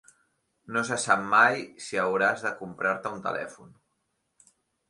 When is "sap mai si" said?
1.03-2.01